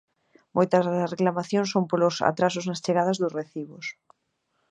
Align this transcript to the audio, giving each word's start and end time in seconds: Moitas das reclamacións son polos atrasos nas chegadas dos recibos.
Moitas 0.55 0.83
das 0.91 1.11
reclamacións 1.13 1.71
son 1.73 1.83
polos 1.91 2.15
atrasos 2.31 2.65
nas 2.67 2.81
chegadas 2.85 3.19
dos 3.21 3.35
recibos. 3.39 3.85